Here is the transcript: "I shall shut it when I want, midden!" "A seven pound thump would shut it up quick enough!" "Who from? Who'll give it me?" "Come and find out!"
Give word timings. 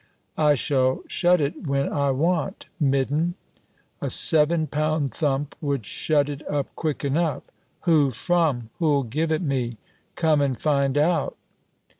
"I 0.39 0.55
shall 0.55 1.03
shut 1.05 1.39
it 1.39 1.67
when 1.67 1.87
I 1.93 2.09
want, 2.09 2.65
midden!" 2.79 3.35
"A 4.01 4.09
seven 4.09 4.65
pound 4.65 5.13
thump 5.13 5.55
would 5.61 5.85
shut 5.85 6.27
it 6.27 6.41
up 6.49 6.73
quick 6.75 7.05
enough!" 7.05 7.43
"Who 7.81 8.09
from? 8.09 8.71
Who'll 8.79 9.03
give 9.03 9.31
it 9.31 9.43
me?" 9.43 9.77
"Come 10.15 10.41
and 10.41 10.59
find 10.59 10.97
out!" 10.97 11.37